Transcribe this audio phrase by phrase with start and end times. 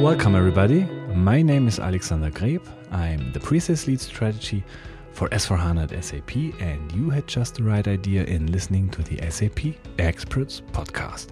[0.00, 0.84] Welcome, everybody.
[1.14, 2.66] My name is Alexander Greb.
[2.90, 4.64] I'm the pre-sales lead strategy
[5.12, 9.18] for S4HANA at SAP, and you had just the right idea in listening to the
[9.30, 11.28] SAP Experts podcast.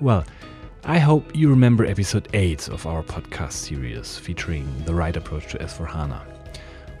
[0.00, 0.24] Well,
[0.84, 5.58] I hope you remember episode 8 of our podcast series featuring the right approach to
[5.58, 6.37] S4HANA.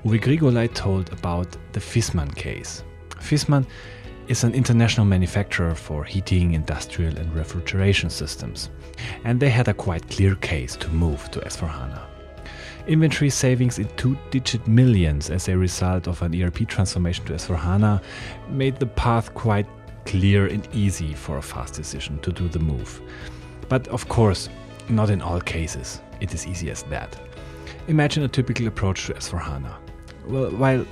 [0.04, 2.84] Uwe Grigolai told about the Viessmann case.
[3.18, 3.66] Viessmann
[4.28, 8.70] is an international manufacturer for heating, industrial, and refrigeration systems,
[9.24, 12.00] and they had a quite clear case to move to S4HANA.
[12.86, 18.00] Inventory savings in two digit millions as a result of an ERP transformation to S4HANA
[18.50, 19.66] made the path quite
[20.06, 23.02] clear and easy for a fast decision to do the move.
[23.68, 24.48] But of course,
[24.88, 27.18] not in all cases, it is easy as that.
[27.88, 29.87] Imagine a typical approach to S4HANA.
[30.28, 30.84] While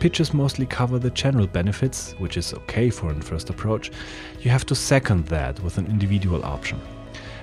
[0.00, 3.90] pitches mostly cover the general benefits, which is okay for a first approach,
[4.40, 6.78] you have to second that with an individual option.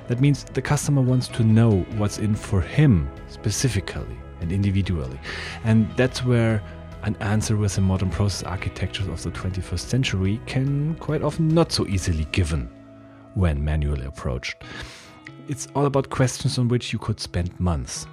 [0.09, 5.19] That means the customer wants to know what's in for him specifically and individually.
[5.63, 6.61] And that's where
[7.01, 11.71] an answer with the modern process architecture of the 21st century can quite often not
[11.71, 12.69] so easily given
[13.33, 14.63] when manually approached.
[15.47, 18.05] It's all about questions on which you could spend months.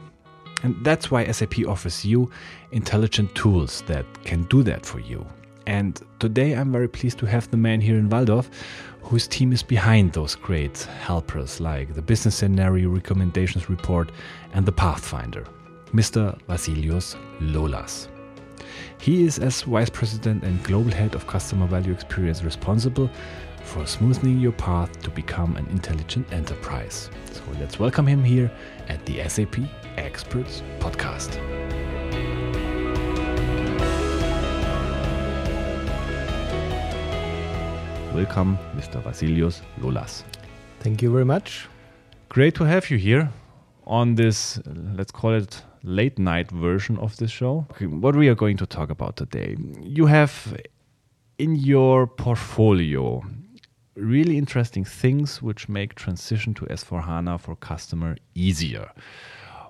[0.62, 2.30] And that's why SAP offers you
[2.72, 5.26] intelligent tools that can do that for you.
[5.66, 8.48] And today I'm very pleased to have the man here in Walldorf
[9.06, 14.10] whose team is behind those great helpers like the Business Scenario Recommendations Report
[14.52, 15.44] and the Pathfinder,
[15.92, 16.36] Mr.
[16.48, 18.08] Vasilios Lolas.
[18.98, 23.08] He is, as Vice President and Global Head of Customer Value Experience, responsible
[23.62, 27.08] for smoothing your path to become an intelligent enterprise.
[27.30, 28.50] So let's welcome him here
[28.88, 29.58] at the SAP
[29.96, 31.36] Experts Podcast.
[38.14, 39.02] Welcome, Mr.
[39.02, 40.22] Vasilios Lolas.
[40.80, 41.68] Thank you very much.
[42.28, 43.30] Great to have you here
[43.86, 44.60] on this,
[44.96, 47.66] let's call it late night version of this show.
[47.80, 49.56] What we are going to talk about today.
[49.82, 50.56] You have
[51.38, 53.22] in your portfolio
[53.96, 58.90] really interesting things which make transition to S4HANA for customer easier.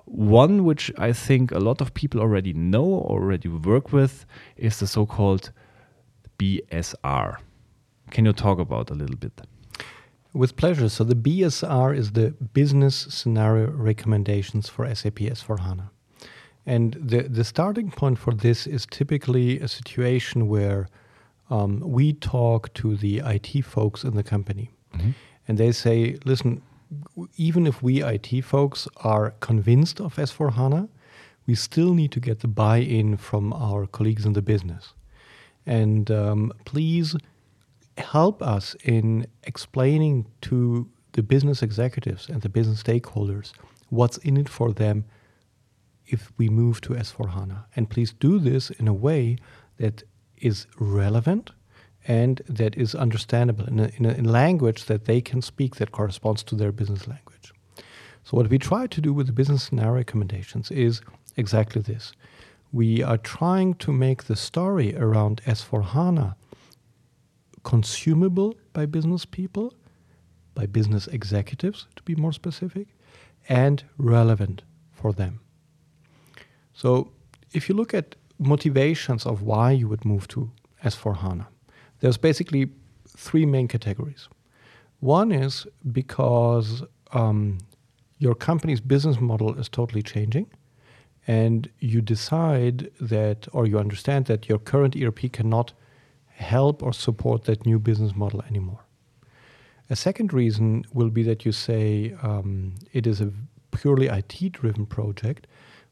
[0.05, 4.87] One which I think a lot of people already know, already work with, is the
[4.87, 5.51] so called
[6.39, 7.37] BSR.
[8.11, 9.41] Can you talk about a little bit?
[10.33, 10.87] With pleasure.
[10.87, 15.89] So, the BSR is the Business Scenario Recommendations for SAP S4HANA.
[16.65, 20.87] And the, the starting point for this is typically a situation where
[21.49, 24.71] um, we talk to the IT folks in the company.
[24.95, 25.11] Mm-hmm.
[25.47, 26.61] And they say, listen,
[27.37, 30.89] even if we IT folks are convinced of S4 HANA,
[31.45, 34.93] we still need to get the buy in from our colleagues in the business.
[35.65, 37.15] And um, please
[37.97, 43.53] help us in explaining to the business executives and the business stakeholders
[43.89, 45.05] what's in it for them
[46.05, 47.65] if we move to S4 HANA.
[47.75, 49.37] And please do this in a way
[49.77, 50.03] that
[50.41, 51.51] is relevant
[52.07, 55.91] and that is understandable in a, in a, in language that they can speak that
[55.91, 57.53] corresponds to their business language.
[58.23, 61.01] So, what we try to do with the business scenario recommendations is
[61.35, 62.13] exactly this.
[62.71, 66.35] We are trying to make the story around S4 HANA
[67.63, 69.73] consumable by business people,
[70.53, 72.87] by business executives, to be more specific,
[73.49, 75.39] and relevant for them.
[76.73, 77.11] So,
[77.53, 80.51] if you look at motivations of why you would move to
[80.83, 81.47] S4 HANA,
[81.99, 82.69] there's basically
[83.07, 84.29] three main categories.
[84.99, 86.83] One is because
[87.13, 87.59] um,
[88.19, 90.47] your company's business model is totally changing,
[91.27, 95.73] and you decide that, or you understand that your current ERP cannot
[96.27, 98.85] help or support that new business model anymore.
[99.89, 103.31] A second reason will be that you say um, it is a
[103.71, 105.47] purely IT driven project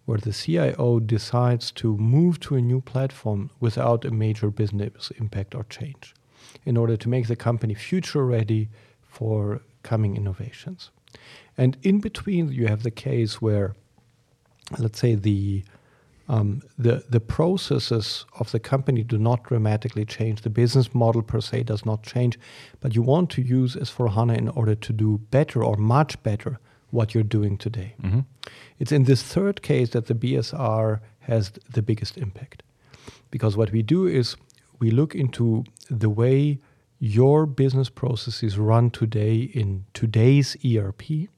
[0.05, 5.55] where the CIO decides to move to a new platform without a major business impact
[5.55, 6.13] or change
[6.63, 8.69] in order to make the company future ready
[9.01, 10.91] for coming innovations.
[11.57, 13.75] And in between, you have the case where,
[14.77, 15.63] let's say, the
[16.27, 20.41] um, the the processes of the company do not dramatically change.
[20.41, 22.39] The business model per se does not change,
[22.79, 26.59] but you want to use S4 HANA in order to do better or much better
[26.91, 27.95] what you're doing today.
[28.01, 28.21] Mm-hmm.
[28.79, 32.63] It's in this third case that the BSR has the biggest impact.
[33.31, 34.35] Because what we do is
[34.79, 36.59] we look into the way
[36.99, 41.29] your business processes run today in today's ERP.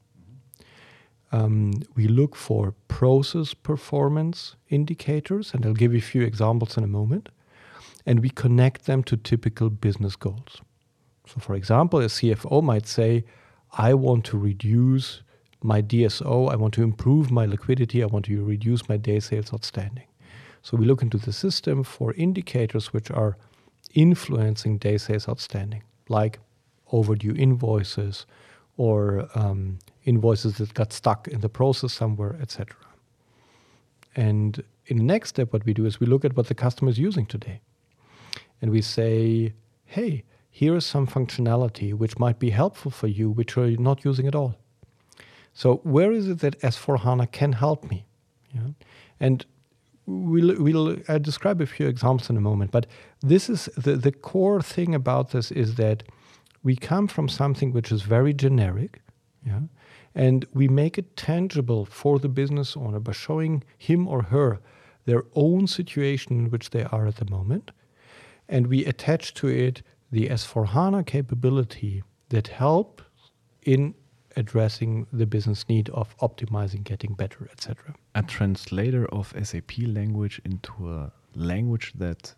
[1.31, 6.83] Um, we look for process performance indicators, and I'll give you a few examples in
[6.83, 7.29] a moment.
[8.05, 10.61] And we connect them to typical business goals.
[11.25, 13.25] So, for example, a CFO might say,
[13.77, 15.21] I want to reduce
[15.61, 19.53] my DSO, I want to improve my liquidity, I want to reduce my day sales
[19.53, 20.07] outstanding.
[20.61, 23.37] So, we look into the system for indicators which are
[23.93, 26.39] influencing day sales outstanding, like
[26.91, 28.25] overdue invoices
[28.77, 32.75] or um, invoices that got stuck in the process somewhere, etc.
[34.15, 36.89] And in the next step, what we do is we look at what the customer
[36.89, 37.61] is using today.
[38.61, 39.53] And we say,
[39.85, 44.27] hey, here is some functionality which might be helpful for you, which you're not using
[44.27, 44.55] at all.
[45.57, 48.05] So where is it that S4 HANA can help me?
[48.53, 48.73] Yeah?
[49.19, 49.43] And
[50.05, 52.85] we'll, we'll uh, describe a few examples in a moment, but
[53.21, 56.03] this is the, the core thing about this is that
[56.61, 59.01] we come from something which is very generic,
[59.43, 59.61] yeah,
[60.13, 64.59] and we make it tangible for the business owner by showing him or her
[65.05, 67.71] their own situation in which they are at the moment,
[68.47, 69.81] and we attach to it
[70.11, 73.01] the S4HANA capability that help
[73.63, 73.95] in
[74.37, 77.95] addressing the business need of optimizing, getting better, etc.
[78.15, 82.33] A translator of SAP language into a language that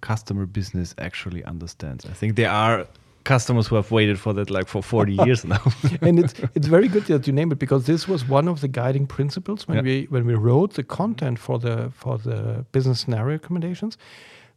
[0.00, 2.04] customer business actually understands.
[2.06, 2.86] I think there are
[3.24, 5.62] customers who have waited for that like for 40 years now.
[6.00, 8.68] and it's it's very good that you name it because this was one of the
[8.68, 9.82] guiding principles when yeah.
[9.82, 13.98] we when we wrote the content for the for the business scenario recommendations.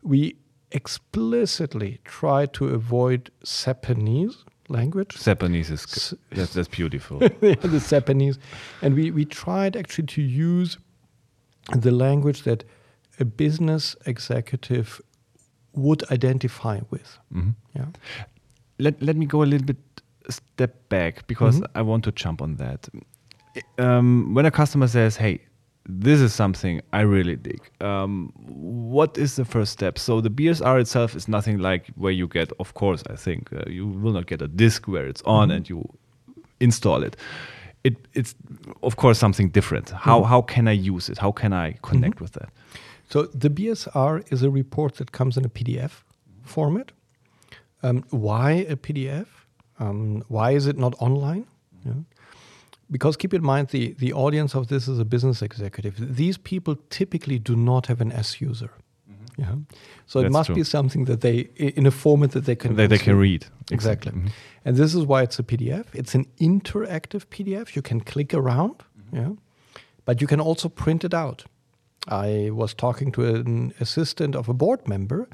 [0.04, 0.36] We
[0.72, 5.16] explicitly try to avoid SAPanese language.
[5.16, 7.18] SAPanese is that's, that's beautiful.
[7.22, 8.38] yeah, the SAPanese,
[8.82, 10.78] and we we tried actually to use
[11.76, 12.64] the language that
[13.20, 15.02] a business executive
[15.74, 17.18] would identify with.
[17.34, 17.52] Mm-hmm.
[17.76, 17.86] Yeah.
[18.78, 19.78] Let let me go a little bit
[20.30, 21.78] step back because mm-hmm.
[21.78, 22.88] I want to jump on that.
[23.78, 25.42] Um, when a customer says, "Hey,
[25.88, 27.62] this is something I really dig.
[27.82, 29.98] Um, what is the first step?
[29.98, 33.64] So the BSR itself is nothing like where you get, of course, I think uh,
[33.68, 35.84] you will not get a disk where it's on mm and you
[36.60, 37.16] install it.
[37.84, 38.36] It it's
[38.84, 39.90] of course something different.
[39.90, 41.18] How mm how can I use it?
[41.18, 42.22] How can I connect mm -hmm.
[42.22, 42.50] with that?
[43.10, 46.04] So the BSR is a report that comes in a PDF
[46.44, 46.92] format.
[47.82, 49.28] Um, why a PDF?
[49.80, 51.46] Um, why is it not online?
[51.86, 52.04] Yeah
[52.92, 56.16] because keep in mind the, the audience of this is a business executive.
[56.16, 58.72] These people typically do not have an S user.
[59.10, 59.42] Mm-hmm.
[59.42, 59.56] Yeah.
[60.06, 60.56] So That's it must true.
[60.56, 64.12] be something that they in a format that they can they, they can read exactly.
[64.12, 64.28] Mm-hmm.
[64.66, 65.86] And this is why it's a PDF.
[65.94, 67.76] It's an interactive PDF.
[67.76, 69.18] You can click around, mm-hmm.
[69.18, 69.30] yeah,
[70.06, 71.46] but you can also print it out.
[72.08, 75.30] I was talking to an assistant of a board member,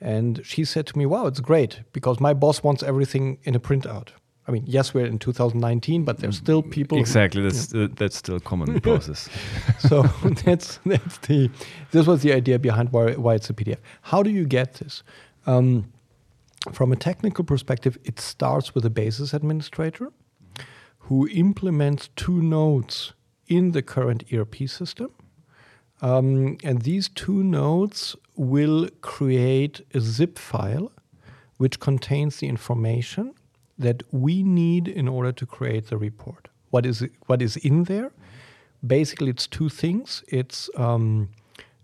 [0.00, 3.60] and she said to me, "Wow, it's great because my boss wants everything in a
[3.60, 4.10] printout."
[4.48, 6.98] I mean, yes, we're in 2019, but there's still people.
[6.98, 9.28] Exactly, who, that's uh, that's still a common process.
[9.78, 10.02] so
[10.44, 11.50] that's that's the
[11.90, 13.78] this was the idea behind why why it's a PDF.
[14.02, 15.02] How do you get this?
[15.46, 15.92] Um,
[16.72, 20.12] from a technical perspective, it starts with a basis administrator
[21.00, 23.12] who implements two notes
[23.46, 25.10] in the current ERP system.
[26.02, 30.92] Um, and these two notes will create a zip file
[31.56, 33.34] which contains the information
[33.78, 36.48] that we need in order to create the report.
[36.70, 38.12] What is what is in there?
[38.86, 40.22] Basically, it's two things.
[40.28, 41.28] It's um,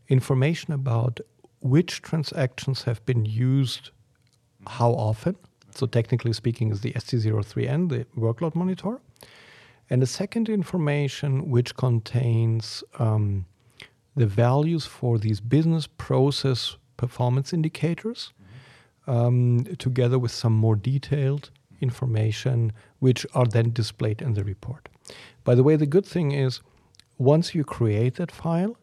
[0.08, 1.20] information about
[1.60, 3.90] which transactions have been used,
[4.66, 5.36] how often.
[5.74, 9.00] So technically speaking, is the ST03N, the workload monitor,
[9.88, 13.46] and the second information which contains um,
[14.14, 18.32] the values for these business process performance indicators,
[19.06, 21.50] um, together with some more detailed
[21.82, 24.88] information which are then displayed in the report.
[25.44, 26.60] By the way, the good thing is
[27.18, 28.76] once you create that file,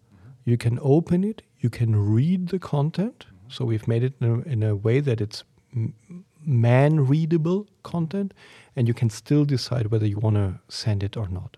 [0.45, 3.27] you can open it, you can read the content.
[3.47, 5.43] So we've made it in a, in a way that it's
[6.45, 8.33] man readable content,
[8.75, 11.57] and you can still decide whether you want to send it or not.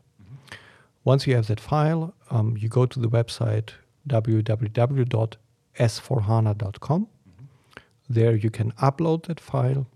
[1.03, 3.71] Once you have that file, um, you go to the website
[4.07, 7.01] www.s4hana.com.
[7.01, 7.45] Mm-hmm.
[8.09, 9.87] There you can upload that file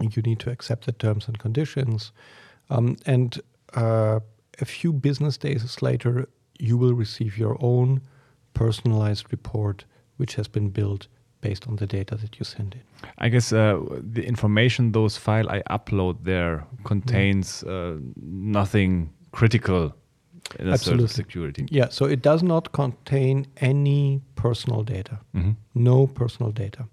[0.00, 2.12] you need to accept the terms and conditions.
[2.70, 3.40] Um, and
[3.74, 4.20] uh,
[4.60, 8.00] a few business days later, you will receive your own
[8.54, 9.84] personalized report,
[10.16, 11.08] which has been built
[11.40, 12.82] based on the data that you send in.
[13.18, 13.80] I guess uh,
[14.12, 19.92] the information those file I upload there contains uh, nothing critical
[20.58, 21.08] in Absolutely.
[21.08, 21.66] security.
[21.70, 25.18] Yeah, so it does not contain any personal data.
[25.32, 25.54] Mm -hmm.
[25.72, 26.86] No personal data.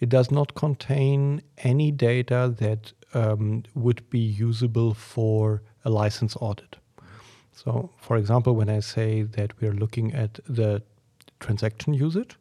[0.00, 6.76] It does not contain any data that um, would be usable for a license audit.
[7.52, 10.82] So, for example, when I say that we're looking at the
[11.40, 12.36] transaction usage,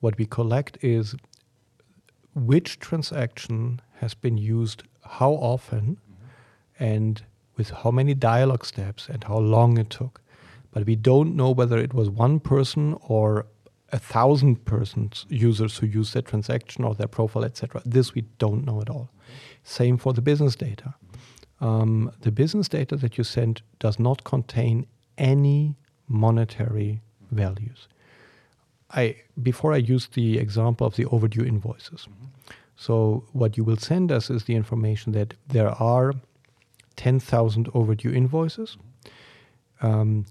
[0.00, 1.14] what we collect is
[2.34, 5.98] which transaction has been used how often
[6.78, 7.22] and
[7.56, 10.20] with how many dialogue steps and how long it took.
[10.70, 13.46] But we don't know whether it was one person or
[13.90, 17.80] a thousand persons users who use that transaction or their profile, etc.
[17.84, 19.10] This we don't know at all.
[19.64, 20.94] Same for the business data.
[21.60, 25.76] Um, the business data that you send does not contain any
[26.06, 27.88] monetary values.
[28.90, 32.08] I before I use the example of the overdue invoices.
[32.76, 36.12] So what you will send us is the information that there are
[36.96, 38.76] 10,000 overdue invoices.
[39.80, 40.26] Um,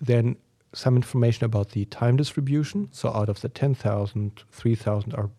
[0.00, 0.36] then
[0.74, 2.88] some information about the time distribution.
[2.92, 5.30] So out of the 10,000, 3,000 are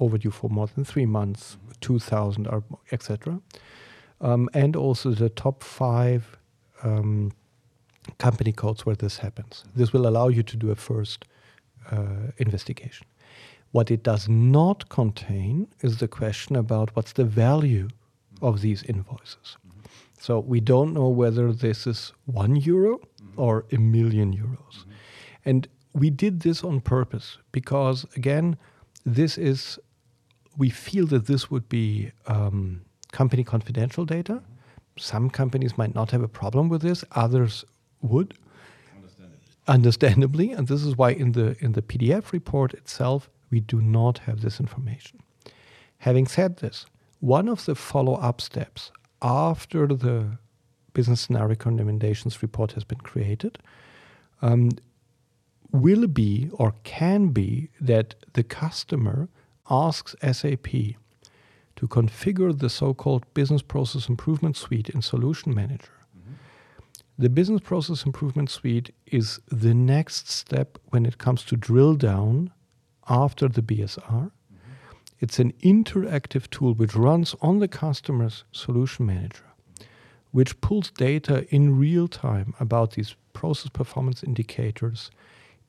[0.00, 2.62] overdue for more than three months, 2,000 are
[2.92, 3.40] etc.
[4.20, 6.38] Um, and also the top five
[6.82, 7.32] um,
[8.18, 9.64] company codes where this happens.
[9.74, 11.24] This will allow you to do a first
[11.90, 13.06] uh, investigation.
[13.72, 17.88] What it does not contain is the question about what's the value
[18.40, 19.56] of these invoices.
[20.18, 23.00] So we don't know whether this is one euro
[23.36, 24.84] or a million euros.
[25.44, 28.56] And we did this on purpose because, again,
[29.04, 29.78] this is,
[30.58, 34.42] we feel that this would be um, company confidential data.
[34.98, 37.64] Some companies might not have a problem with this, others
[38.02, 38.34] would.
[38.94, 39.34] Understandably.
[39.68, 44.18] Understandably, and this is why in the in the PDF report itself we do not
[44.18, 45.20] have this information.
[45.98, 46.86] Having said this,
[47.20, 48.90] one of the follow-up steps
[49.22, 50.38] after the
[50.98, 53.58] business scenario recommendations report has been created
[54.40, 54.70] um,
[55.70, 59.28] will be or can be that the customer
[59.68, 60.68] asks SAP
[61.76, 65.96] to configure the so called Business Process Improvement Suite in Solution Manager.
[66.18, 66.34] Mm-hmm.
[67.18, 72.52] The Business Process Improvement Suite is the next step when it comes to drill down
[73.08, 74.30] after the BSR.
[74.30, 74.72] Mm-hmm.
[75.20, 79.45] It's an interactive tool which runs on the customer's solution manager,
[80.30, 85.10] which pulls data in real time about these process performance indicators,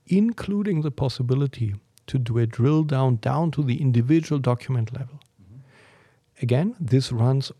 [0.07, 1.75] including the possibility
[2.07, 5.19] to do a drill down down to the individual document level.
[5.41, 5.59] Mm-hmm.
[6.41, 7.51] Again, this runs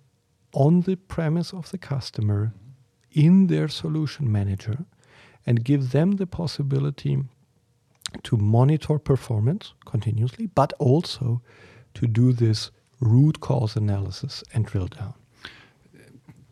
[0.54, 3.26] on the premise of the customer mm-hmm.
[3.26, 4.86] in their solution manager
[5.46, 7.24] and gives them the possibility
[8.24, 11.42] to monitor performance continuously, but also
[11.94, 15.14] to do this root cause analysis and drill down.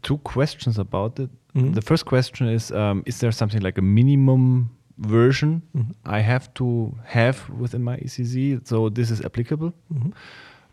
[0.06, 1.30] Two questions about it.
[1.56, 1.74] Mm-hmm.
[1.74, 5.92] The first question is um, Is there something like a minimum version mm-hmm.
[6.06, 8.66] I have to have within my ECC?
[8.68, 9.74] So this is applicable?
[9.94, 10.12] Mm-hmm.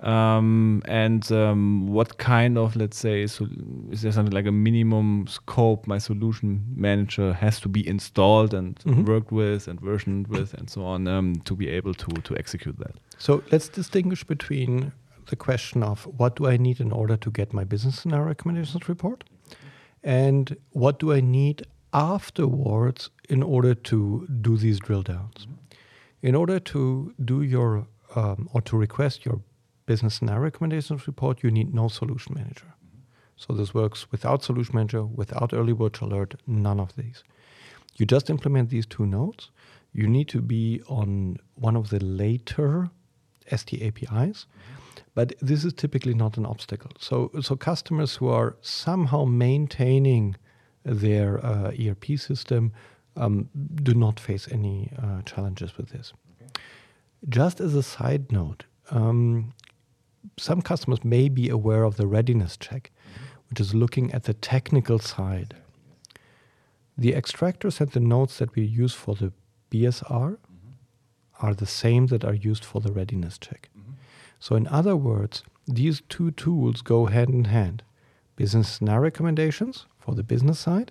[0.02, 3.46] Um, and um, what kind of, let's say, so
[3.90, 8.76] is there something like a minimum scope my solution manager has to be installed and
[8.80, 9.04] mm-hmm.
[9.04, 12.76] worked with and versioned with and so on um, to be able to, to execute
[12.80, 12.96] that?
[13.16, 14.92] So let's distinguish between
[15.26, 18.88] the question of what do I need in order to get my business scenario recommendations
[18.88, 19.24] report
[20.02, 25.46] and what do I need afterwards in order to do these drill downs.
[25.46, 25.54] Mm-hmm.
[26.22, 29.40] In order to do your um, or to request your
[29.86, 32.66] business scenario recommendations report, you need no solution manager.
[32.66, 33.00] Mm-hmm.
[33.36, 37.24] So this works without solution manager, without early watch alert, none of these.
[37.96, 39.50] You just implement these two notes.
[39.92, 42.90] You need to be on one of the later
[43.54, 44.46] ST APIs,
[45.14, 46.90] but this is typically not an obstacle.
[46.98, 50.36] So, so customers who are somehow maintaining
[50.84, 52.72] their uh, ERP system
[53.16, 56.12] um, do not face any uh, challenges with this.
[56.40, 56.50] Okay.
[57.28, 59.52] Just as a side note, um,
[60.38, 63.24] some customers may be aware of the readiness check, mm-hmm.
[63.50, 65.54] which is looking at the technical side.
[66.96, 69.32] The extractors and the notes that we use for the
[69.70, 71.46] BSR mm-hmm.
[71.46, 73.68] are the same that are used for the readiness check.
[73.76, 73.81] Mm-hmm.
[74.42, 77.84] So, in other words, these two tools go hand in hand
[78.34, 80.90] business scenario recommendations for the business side,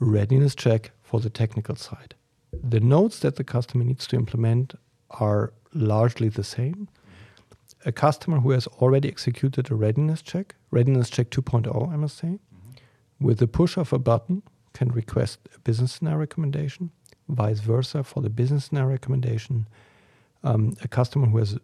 [0.00, 2.16] readiness check for the technical side.
[2.52, 4.74] The notes that the customer needs to implement
[5.10, 6.88] are largely the same
[7.84, 12.40] a customer who has already executed a readiness check, readiness check 2.0, I must say,
[12.40, 13.24] mm-hmm.
[13.24, 14.42] with the push of a button,
[14.72, 16.90] can request a business scenario recommendation.
[17.28, 19.68] Vice versa for the business scenario recommendation.
[20.42, 21.58] Um, a customer who has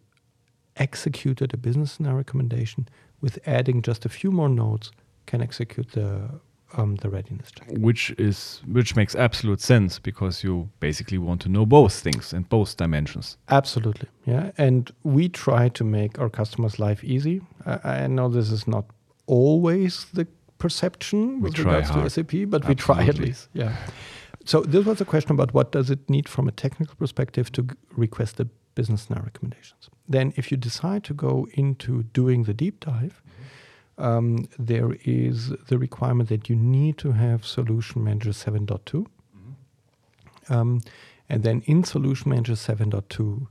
[0.77, 2.87] executed a business scenario recommendation
[3.21, 4.91] with adding just a few more notes
[5.25, 6.29] can execute the
[6.75, 7.67] um, the readiness check.
[7.77, 12.49] Which is which makes absolute sense because you basically want to know both things and
[12.49, 13.37] both dimensions.
[13.49, 14.51] Absolutely, yeah.
[14.57, 17.41] And we try to make our customers' life easy.
[17.65, 18.85] I, I know this is not
[19.27, 20.27] always the
[20.57, 22.03] perception We with regards hard.
[22.05, 23.49] to SAP, but we try at least.
[23.53, 23.75] Yeah.
[24.45, 27.65] So this was a question about what does it need from a technical perspective to
[27.95, 29.89] request the business scenario recommendations.
[30.07, 33.21] Then, if you decide to go into doing the deep dive,
[33.97, 39.05] um, there is the requirement that you need to have Solution Manager 7.2.
[40.49, 40.81] Um,
[41.29, 43.47] and then in Solution Manager 7.2,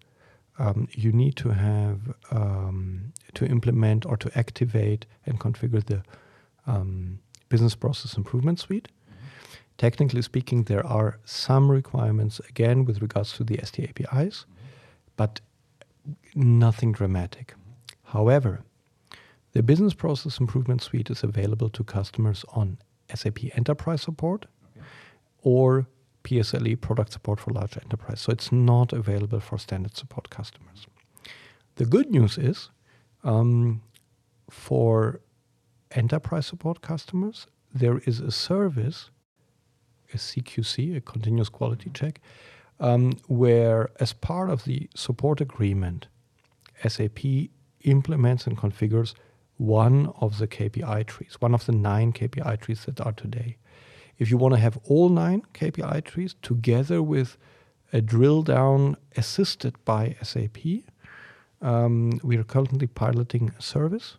[0.58, 6.02] um, you need to have um, to implement or to activate and configure the
[6.66, 7.18] um,
[7.48, 8.88] Business Process Improvement Suite.
[9.78, 14.44] Technically speaking, there are some requirements again with regards to the ST APIs,
[15.16, 15.40] but
[16.34, 17.54] nothing dramatic.
[18.04, 18.64] However,
[19.52, 22.78] the Business Process Improvement Suite is available to customers on
[23.14, 24.46] SAP Enterprise Support
[25.42, 25.86] or
[26.24, 28.20] PSLE Product Support for Large Enterprise.
[28.20, 30.86] So it's not available for standard support customers.
[31.76, 32.70] The good news is
[33.24, 33.82] um,
[34.50, 35.20] for
[35.90, 39.10] enterprise support customers, there is a service,
[40.12, 42.20] a CQC, a continuous quality check,
[42.82, 46.08] um, where as part of the support agreement,
[46.86, 47.20] SAP
[47.84, 49.14] implements and configures
[49.56, 53.56] one of the KPI trees, one of the nine KPI trees that are today.
[54.18, 57.38] If you want to have all nine KPI trees together with
[57.92, 60.58] a drill down assisted by SAP,
[61.60, 64.16] um, we are currently piloting a service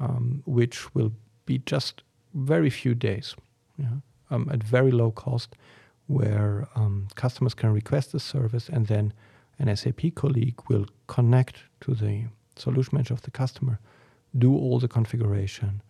[0.00, 1.12] um, which will
[1.46, 2.02] be just
[2.34, 3.36] very few days
[3.78, 3.98] yeah,
[4.30, 5.54] um, at very low cost,
[6.12, 9.12] where um, customers can request the service and then
[9.58, 12.24] an SAP colleague will connect to the
[12.56, 13.78] solution manager of the customer,
[14.36, 15.82] do all the configuration,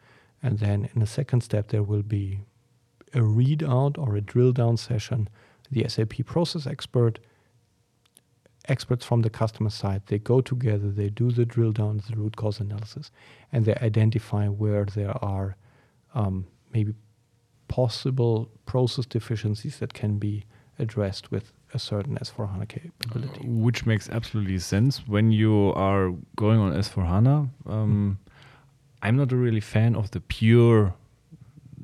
[0.42, 2.40] and then in the second step there will be
[3.14, 5.28] a readout or a drill down session.
[5.70, 7.18] The SAP process expert,
[8.68, 12.36] experts from the customer side, they go together, they do the drill down, the root
[12.36, 13.10] cause analysis,
[13.52, 15.56] and they identify where there are
[16.14, 16.94] um, maybe
[17.72, 20.44] possible process deficiencies that can be
[20.78, 23.40] addressed with a certain S4 HANA capability.
[23.46, 27.48] Which makes absolutely sense when you are going on S4 HANA.
[27.64, 28.18] Um,
[29.00, 30.92] I'm not a really fan of the pure,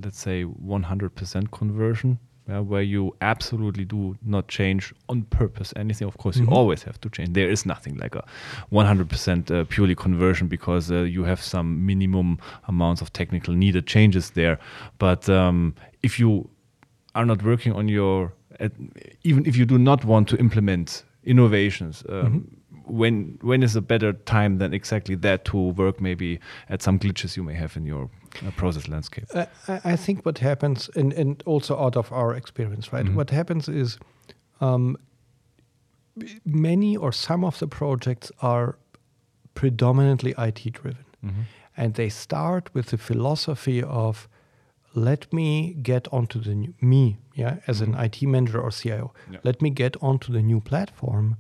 [0.05, 6.09] let's say, 100% conversion, yeah, where you absolutely do not change on purpose anything.
[6.09, 6.47] Of course, Mhm.
[6.47, 7.35] you always have to change.
[7.35, 8.25] There is nothing like a
[8.71, 14.31] 100% uh, purely conversion because uh, you have some minimum amounts of technical needed changes
[14.31, 14.59] there.
[14.99, 16.49] But um, if you
[17.15, 18.69] are not working on your, uh,
[19.25, 22.47] even if you do not want to implement innovations, um,
[22.87, 26.39] when when is a better time than exactly that to work maybe
[26.71, 28.09] at some glitches you may have in your
[28.47, 29.25] uh, process landscape?
[29.35, 33.07] Uh, I I think what happens, and, and also out of our experience, right?
[33.07, 33.15] Mhm.
[33.17, 33.99] What happens is
[34.61, 34.97] um,
[36.45, 38.77] many or some of the projects are
[39.55, 41.05] predominantly IT driven.
[41.25, 41.45] Mhm.
[41.77, 44.29] And they start with the philosophy of
[44.95, 49.39] let me get onto the new, me, yeah, as an IT manager or CIO, Yeah.
[49.45, 51.37] let me get onto the new platform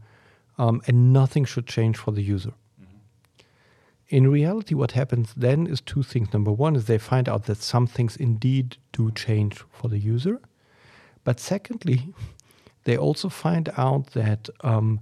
[0.58, 2.52] um, and nothing should change for the user.
[4.08, 6.32] In reality, what happens then is two things.
[6.32, 10.40] Number one is they find out that some things indeed do change for the user.
[11.24, 12.14] But secondly,
[12.84, 15.00] they also find out that um,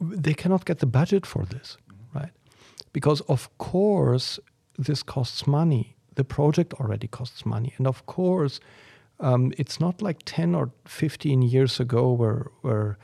[0.00, 1.76] they cannot get the budget for this,
[2.12, 2.32] right?
[2.92, 4.40] Because, of course,
[4.76, 5.96] this costs money.
[6.16, 7.72] The project already costs money.
[7.78, 8.58] And of course,
[9.20, 12.98] um, it's not like 10 or 15 years ago where, where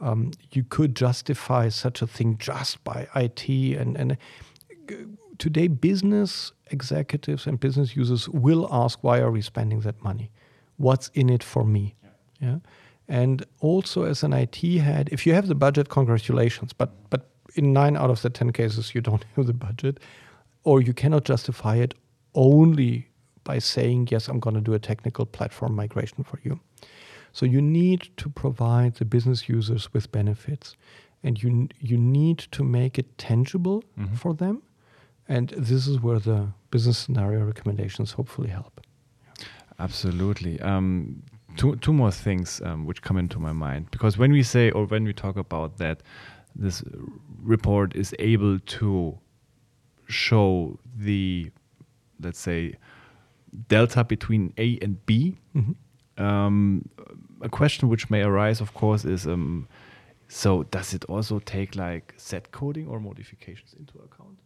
[0.00, 3.48] um, you could justify such a thing just by IT.
[3.48, 4.16] And, and
[5.38, 10.30] today, business executives and business users will ask, why are we spending that money?
[10.76, 11.94] What's in it for me?
[12.40, 12.58] Yeah.
[13.08, 16.72] And also, as an IT head, if you have the budget, congratulations.
[16.72, 20.00] But but in nine out of the ten cases, you don't have the budget,
[20.64, 21.94] or you cannot justify it
[22.34, 23.08] only
[23.44, 26.60] by saying yes, I'm going to do a technical platform migration for you.
[27.36, 30.76] So you need to provide the business users with benefits,
[31.22, 34.16] and you you need to make it tangible Mhm.
[34.16, 34.62] for them.
[35.28, 38.80] And this is where the business scenario recommendations hopefully help.
[39.78, 40.58] Absolutely.
[40.60, 41.22] Um,
[41.56, 44.86] two two more things um, which come into my mind because when we say or
[44.86, 46.02] when we talk about that,
[46.62, 46.82] this
[47.44, 49.18] report is able to
[50.08, 51.50] show the
[52.22, 52.74] let's say
[53.68, 55.36] delta between A and B.
[55.54, 55.74] Mhm.
[56.18, 56.88] Um,
[57.40, 59.68] a question which may arise, of course, is um,
[60.28, 64.38] so does it also take like Z coding or modifications into account?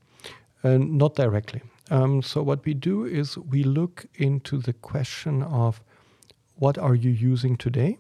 [0.62, 1.62] Uh, not directly.
[1.90, 5.81] Um, so what we do is we look into the question of
[6.57, 7.98] what are you using today,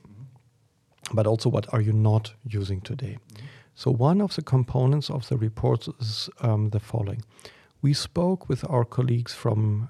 [1.14, 3.18] but also what are you not using today.
[3.74, 7.24] So one of the components of the report is um, the following:
[7.80, 9.88] we spoke with our colleagues from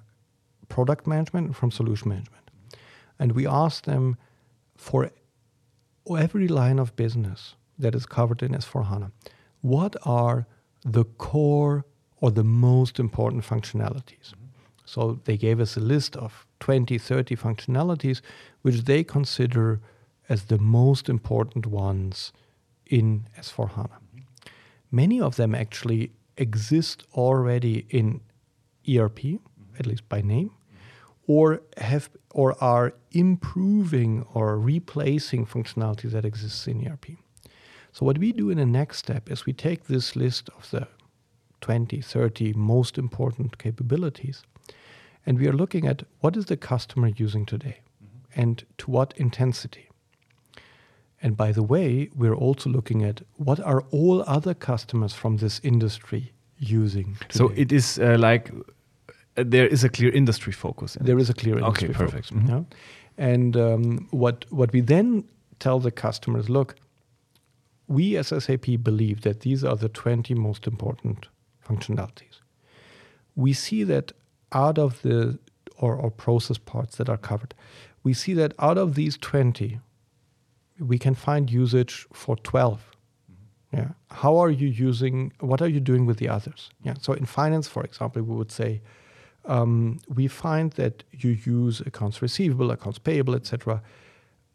[0.69, 2.51] product management and from solution management.
[3.19, 4.17] And we asked them
[4.81, 5.11] for
[6.19, 9.13] every line of business that is covered in S4HANA,
[9.61, 10.47] what are
[10.85, 11.85] the core
[12.17, 14.29] or the most important functionalities?
[14.31, 14.87] Mm-hmm.
[14.87, 18.23] So they gave us a list of 20, 30 functionalities
[18.63, 19.81] which they consider
[20.29, 22.33] as the most important ones
[22.87, 23.99] in S4HANA.
[23.99, 24.19] Mm-hmm.
[24.91, 28.23] Many of them actually exist already in
[28.89, 29.77] ERP, mm-hmm.
[29.79, 30.51] at least by name,
[31.31, 37.07] or have or are improving or replacing functionality that exists in ERP.
[37.93, 40.89] So what we do in the next step is we take this list of the
[41.61, 44.43] 20, 30 most important capabilities
[45.25, 48.41] and we are looking at what is the customer using today mm-hmm.
[48.41, 49.89] and to what intensity.
[51.23, 55.61] And by the way, we're also looking at what are all other customers from this
[55.63, 57.15] industry using.
[57.21, 57.39] Today.
[57.39, 58.51] So it is uh, like
[59.45, 60.97] there is a clear industry focus.
[61.01, 62.29] There is a clear industry okay, perfect.
[62.29, 62.31] focus.
[62.31, 62.49] Mm-hmm.
[62.49, 62.63] Yeah?
[63.19, 65.25] And um, what what we then
[65.59, 66.75] tell the customers, look,
[67.87, 71.27] we as SAP believe that these are the 20 most important
[71.67, 72.41] functionalities.
[73.37, 74.13] We see that
[74.53, 75.39] out of the
[75.79, 77.55] or, or process parts that are covered,
[78.03, 79.81] we see that out of these 20,
[80.79, 82.79] we can find usage for 12.
[82.81, 83.77] Mm-hmm.
[83.77, 83.89] Yeah.
[84.11, 86.71] How are you using, what are you doing with the others?
[86.83, 86.95] Yeah.
[87.01, 88.83] So in finance, for example, we would say,
[89.45, 93.83] um, we find that you use accounts receivable, accounts payable, etc.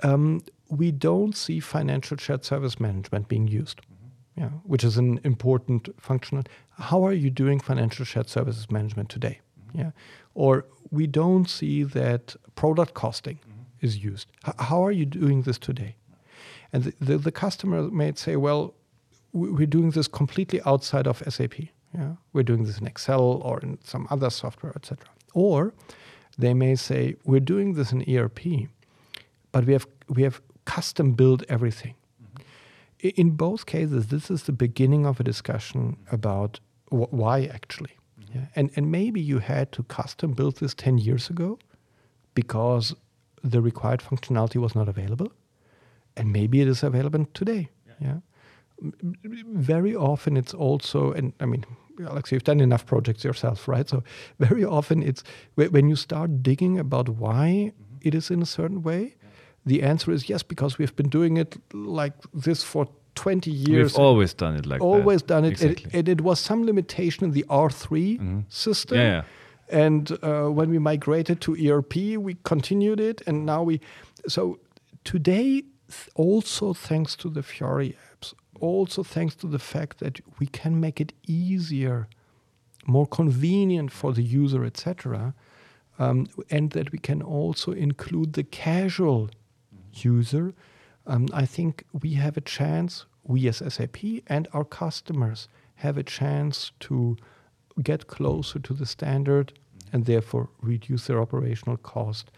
[0.02, 4.42] Um, we don't see financial shared service management being used, mm-hmm.
[4.42, 6.44] yeah, which is an important function.
[6.78, 9.40] How are you doing financial shared services management today?
[9.68, 9.80] Mm-hmm.
[9.80, 9.92] Yeah,
[10.34, 13.86] or we don't see that product costing mm-hmm.
[13.86, 14.28] is used.
[14.48, 15.96] H- how are you doing this today?
[16.74, 18.74] And the, the, the customer may say, well,
[19.34, 21.54] we're doing this completely outside of SAP.
[21.98, 25.08] Yeah, we're doing this in Excel or in some other software, etc.
[25.34, 25.74] Or
[26.38, 28.70] they may say we're doing this in ERP,
[29.52, 31.96] but we have we have custom built everything.
[32.22, 33.22] Mm-hmm.
[33.22, 37.98] In both cases, this is the beginning of a discussion about wh- why actually.
[38.20, 38.38] Mm-hmm.
[38.38, 38.46] Yeah?
[38.56, 41.60] And and maybe you had to custom build this ten years ago
[42.34, 42.96] because
[43.44, 45.32] the required functionality was not available,
[46.18, 47.70] and maybe it is available today.
[47.88, 48.08] yeah?
[48.08, 48.20] yeah?
[48.82, 51.66] Very often it's also and i mean
[52.04, 53.88] Alex, you've done enough projects yourself, right?
[53.88, 54.04] So
[54.40, 55.24] very often it's
[55.56, 57.98] when you start digging about why mm-hmm.
[58.02, 59.16] it is in a certain way,
[59.66, 63.94] the answer is yes, because we've been doing it like this for 20 years.
[63.94, 65.28] We've always done it like always that.
[65.28, 65.54] done it.
[65.54, 65.92] Exactly.
[65.94, 68.40] And, it was some limitation in the R3 mm-hmm.
[68.50, 68.98] system.
[68.98, 69.24] Yeah, yeah.
[69.70, 73.22] And uh, when we migrated to ERP, we continued it.
[73.26, 73.82] And now we.
[74.28, 74.60] So
[75.04, 75.64] today,
[76.16, 77.98] also thanks to the Fiori
[78.66, 82.08] also thanks to the fact that we can make it easier,
[82.86, 85.34] more convenient for the user, etc.,
[85.98, 89.30] um, and that we can also include the casual
[89.94, 90.54] user.
[91.08, 93.98] Um, I think we have a chance, we as SAP
[94.28, 97.18] and our customers have a chance to
[97.82, 99.54] get closer to the standard
[99.94, 102.32] and therefore reduce their operational cost.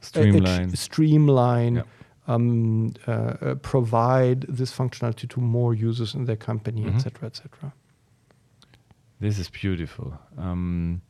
[0.00, 0.76] Streamline.
[0.76, 1.76] streamline.
[1.76, 1.82] Yeah
[2.28, 7.26] um, uh, uh, provide this functionality to more users in their company, etc., mm-hmm.
[7.26, 7.48] etc.
[7.66, 7.88] Et
[9.20, 10.12] this is beautiful.
[10.36, 11.00] Um,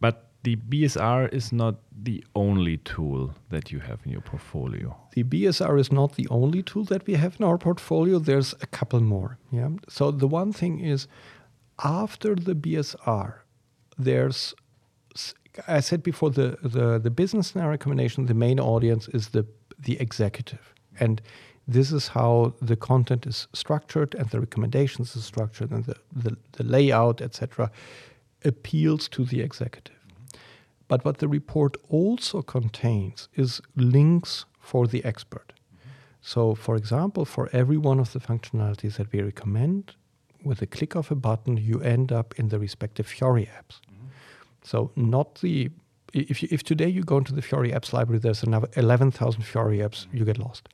[0.00, 4.96] but the BSR is not the only tool that you have in your portfolio.
[5.14, 8.18] The BSR is not the only tool that we have in our portfolio.
[8.18, 9.38] There's a couple more.
[9.50, 9.70] Yeah.
[9.88, 11.06] So the one thing is,
[11.82, 13.34] after the BSR,
[13.98, 14.54] there's
[15.68, 18.26] I said before the the, the business scenario recommendation.
[18.26, 19.46] The main audience is the
[19.78, 20.74] the executive.
[20.98, 21.20] And
[21.66, 26.36] this is how the content is structured and the recommendations is structured and the, the,
[26.52, 27.70] the layout, etc.,
[28.44, 29.96] appeals to the executive.
[30.86, 35.54] But what the report also contains is links for the expert.
[36.20, 39.94] So, for example, for every one of the functionalities that we recommend,
[40.42, 43.80] with a click of a button, you end up in the respective Fiori apps.
[43.80, 44.06] Mm-hmm.
[44.62, 45.70] So, not the
[46.14, 49.78] if, you, if today you go into the Fiori apps library, there's another 11,000 Fiori
[49.78, 50.68] apps, you get lost.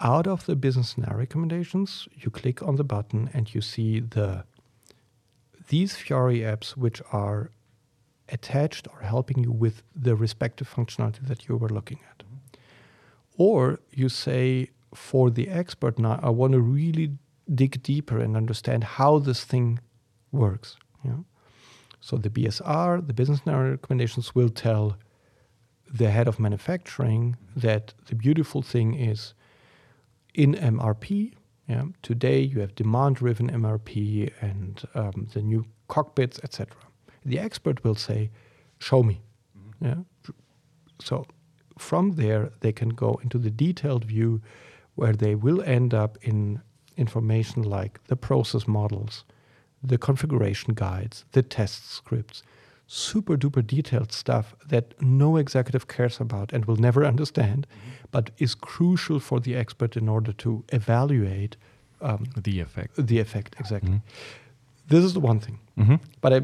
[0.00, 4.44] Out of the business scenario recommendations, you click on the button and you see the
[5.68, 7.50] these Fiori apps which are
[8.28, 12.22] attached or helping you with the respective functionality that you were looking at.
[13.36, 17.12] Or you say, for the expert now, I want to really
[17.52, 19.80] dig deeper and understand how this thing
[20.32, 20.76] works.
[22.04, 24.98] So the BSR, the business scenario recommendations, will tell
[25.90, 29.32] the head of manufacturing that the beautiful thing is
[30.34, 31.32] in MRP.
[31.66, 36.76] Yeah, today you have demand-driven MRP and um, the new cockpits, etc.
[37.24, 38.30] The expert will say,
[38.78, 39.22] show me.
[39.80, 40.00] Yeah.
[41.00, 41.24] So
[41.78, 44.42] from there, they can go into the detailed view
[44.94, 46.60] where they will end up in
[46.98, 49.24] information like the process models,
[49.86, 52.42] the configuration guides, the test scripts,
[52.86, 57.66] super duper detailed stuff that no executive cares about and will never understand,
[58.10, 61.56] but is crucial for the expert in order to evaluate
[62.00, 62.96] um, The effect.
[63.06, 64.00] the effect exactly.
[64.88, 65.98] This is the one thing, Mhm.
[66.20, 66.40] but I,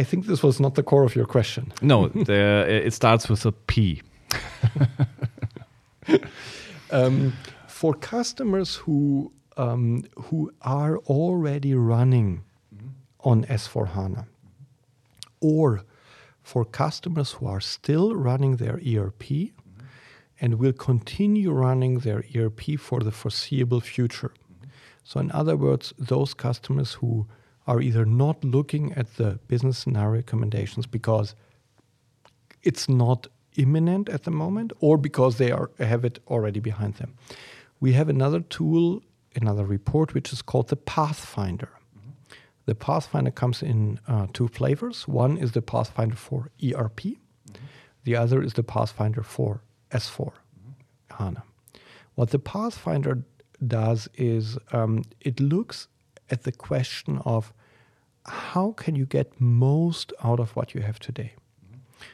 [0.00, 1.72] I think this was not the core of your question.
[1.82, 4.02] No, the, it starts with a P.
[6.92, 7.32] Um,
[7.68, 12.42] for customers who um, who are already running
[13.24, 14.26] on S4 HANA,
[15.40, 15.82] or
[16.42, 19.52] for customers who are still running their ERP
[20.40, 24.32] and will continue running their ERP for the foreseeable future.
[25.04, 27.26] So, in other words, those customers who
[27.66, 31.34] are either not looking at the business scenario recommendations because
[32.62, 37.14] it's not imminent at the moment or because they are have it already behind them.
[37.80, 39.02] We have another tool,
[39.34, 41.70] another report, which is called the Pathfinder.
[42.66, 45.08] The Pathfinder comes in uh, two flavors.
[45.08, 47.00] One is the Pathfinder for ERP.
[48.04, 50.32] The other is the Pathfinder for S4
[51.10, 51.42] HANA.
[52.14, 53.22] What the Pathfinder
[53.66, 55.88] does is um, it looks
[56.30, 57.52] at the question of
[58.26, 61.32] how can you get most out of what you have today.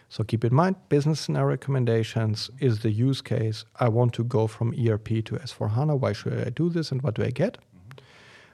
[0.08, 3.64] So keep in mind, business scenario recommendations is the use case.
[3.78, 5.96] I want to go from ERP to S4 HANA.
[5.96, 7.58] Why should I do this and what do I get?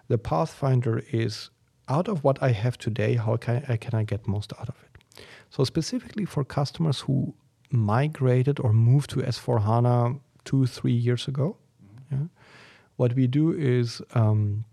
[0.09, 1.51] The Pathfinder is
[1.89, 4.77] out of what I have today, how can I, can I get most out of
[4.83, 5.25] it?
[5.51, 7.35] So specifically for customers who
[7.71, 12.23] migrated or moved to S4 HANA two, three years ago, mm-hmm.
[12.23, 12.29] yeah,
[12.97, 14.65] what we do is um,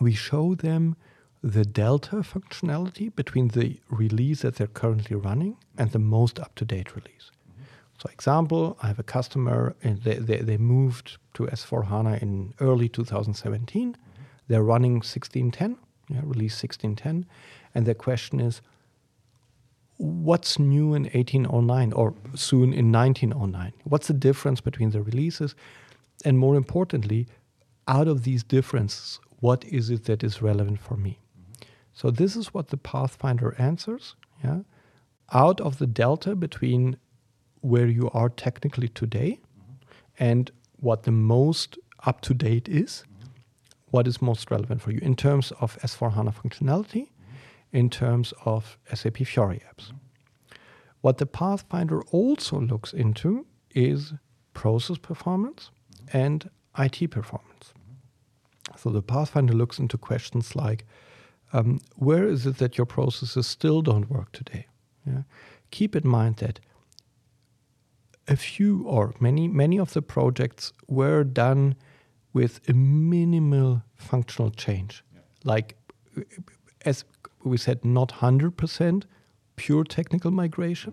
[0.00, 0.96] we show them
[1.42, 7.30] the delta functionality between the release that they're currently running and the most up-to-date release.
[7.30, 7.62] Mm-hmm.
[7.98, 12.54] So example, I have a customer and they, they, they moved to S4 HANA in
[12.60, 13.92] early 2017.
[13.92, 14.02] Mm-hmm.
[14.48, 15.76] They're running 1610,
[16.08, 17.26] yeah, release 1610.
[17.74, 18.60] And the question is,
[19.98, 23.72] what's new in 1809 or soon in 1909?
[23.84, 25.54] What's the difference between the releases?
[26.24, 27.26] And more importantly,
[27.86, 31.18] out of these differences, what is it that is relevant for me?
[31.92, 34.14] So this is what the Pathfinder answers.
[34.42, 34.60] Yeah,
[35.32, 36.96] out of the delta between
[37.60, 39.40] where you are technically today
[40.18, 43.04] and what the most up to date is,
[43.90, 47.08] what is most relevant for you in terms of S4 HANA functionality,
[47.72, 49.92] in terms of SAP Fiori apps.
[51.00, 54.14] What the Pathfinder also looks into is
[54.52, 55.70] process performance
[56.12, 57.72] and IT performance.
[58.76, 60.86] So the Pathfinder looks into questions like
[61.52, 64.66] um, where is it that your processes still don't work today?
[65.06, 65.22] Yeah?
[65.70, 66.60] Keep in mind that
[68.26, 71.74] a few or many many of the projects were done
[72.32, 75.02] with a minimal functional change,
[75.44, 75.74] like
[76.84, 77.04] as
[77.44, 79.06] we said, not hundred percent
[79.56, 80.92] pure technical migration,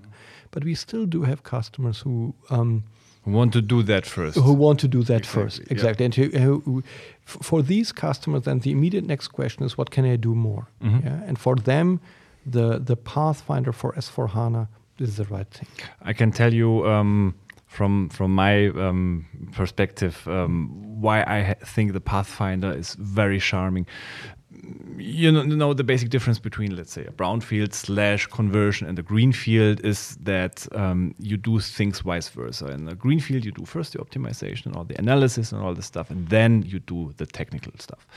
[0.52, 2.34] but we still do have customers who.
[2.50, 2.84] Um,
[3.28, 4.38] We want to do that first.
[4.38, 5.58] who want to do that Exactly, first.
[5.60, 5.74] yeah.
[5.74, 6.06] Exactly.
[6.06, 6.84] And who, who, who-
[7.26, 10.64] for these customers, then the immediate next question is, what can I do more?
[10.82, 11.04] Mhm.
[11.04, 11.28] Yeah?
[11.28, 12.00] And for them,
[12.52, 14.68] the the Pathfinder for S4 HANA
[15.00, 15.68] is the right thing.
[16.10, 17.34] I can tell you um,
[17.76, 20.70] from from my um, perspective um,
[21.02, 23.86] why I think the Pathfinder is very charming.
[24.98, 28.98] You know, you know the basic difference between let's say a brownfield slash conversion and
[28.98, 32.68] a greenfield is that um, you do things vice versa.
[32.68, 35.84] In a greenfield, you do first the optimization and all the analysis and all the
[35.84, 38.08] stuff, and then you do the technical stuff.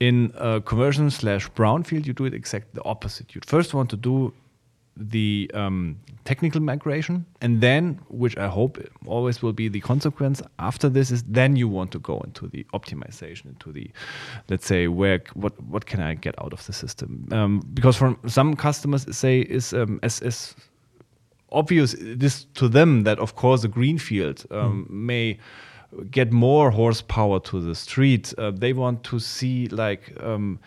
[0.00, 0.30] In
[0.64, 3.34] conversion slash brownfield, you do it exactly the opposite.
[3.34, 4.32] You first want to do
[4.96, 10.88] the um, technical migration, and then, which I hope always will be the consequence after
[10.88, 13.90] this, is then you want to go into the optimization, into the,
[14.48, 17.28] let's say, where what what can I get out of the system?
[17.30, 20.54] Um, because from some customers say is um, as as
[21.52, 25.38] obvious this to them that of course a greenfield um, may
[26.10, 28.34] get more horsepower to the street.
[28.38, 30.12] Uh, they want to see like.
[30.22, 30.58] Um,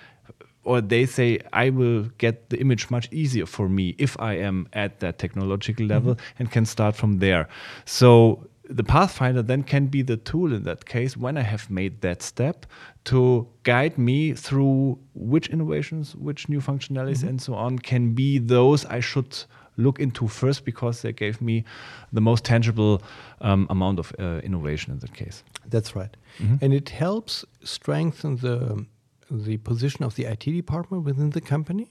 [0.64, 4.68] or they say I will get the image much easier for me if I am
[4.74, 7.48] at that technological level and can start from there.
[7.86, 12.02] So the Pathfinder then can be the tool in that case when I have made
[12.02, 12.66] that step
[13.06, 18.86] to guide me through which innovations, which new functionalities, and so on can be those
[18.86, 19.36] I should
[19.78, 21.64] look into first because they gave me
[22.12, 23.02] the most tangible
[23.42, 25.42] um, amount of uh, innovation in that case.
[25.66, 26.16] That's right.
[26.40, 26.62] Mhm.
[26.62, 28.86] And it helps strengthen the
[29.32, 31.90] the position of the IT department within the company.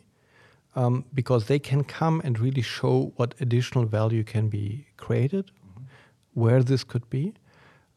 [0.77, 5.51] um, because they can come and really show what additional value can be created,
[6.35, 7.35] where this could be,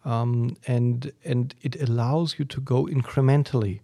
[0.06, 3.82] um, and and it allows you to go incrementally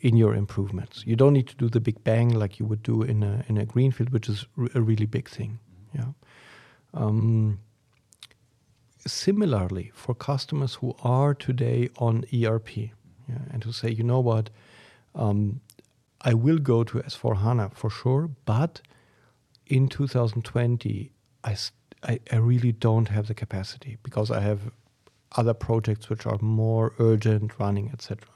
[0.00, 1.04] in your improvements.
[1.06, 3.58] You don't need to do the big bang like you would do in a in
[3.58, 5.58] a greenfield, which is r- a really big thing.
[5.94, 6.12] Yeah.
[6.94, 7.58] Um,
[9.06, 12.76] similarly, for customers who are today on ERP,
[13.28, 14.50] yeah, and who say, you know what,
[15.14, 15.60] um,
[16.20, 18.80] I will go to S4 HANA for sure, but
[19.66, 21.10] in 2020,
[21.44, 21.56] I,
[22.02, 24.70] I, I really don't have the capacity because I have
[25.36, 28.28] other projects which are more urgent running, etc.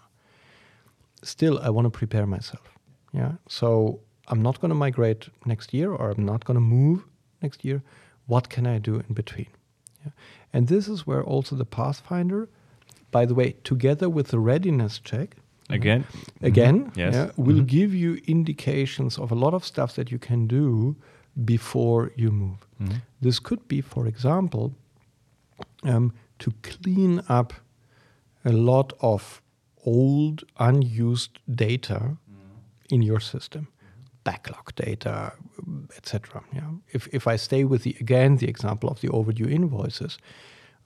[1.22, 2.76] Still, I want to prepare myself.
[3.12, 3.32] Yeah.
[3.48, 7.04] So I'm not going to migrate next year or I'm not going to move
[7.42, 7.82] next year.
[8.26, 9.48] What can I do in between?
[10.04, 10.12] Yeah.
[10.52, 12.48] And this is where also the Pathfinder,
[13.10, 15.36] by the way, together with the readiness check,
[15.70, 16.05] Again?
[16.42, 16.96] again, Mhm.
[16.96, 17.14] Yes.
[17.14, 17.66] yeah, will Mhm.
[17.66, 20.94] give you indications of a lot of stuff that you can do
[21.44, 22.59] before you move.
[22.81, 23.02] Mhm.
[23.20, 24.70] This could be, for example,
[25.83, 27.52] um, to clean up
[28.44, 29.42] a lot of
[29.85, 32.16] old, unused data
[32.90, 33.66] in your system,
[34.24, 35.33] backlog data,
[35.96, 36.42] etc.
[36.52, 36.70] Yeah.
[36.92, 40.18] If if I stay with the again the example of the overdue invoices,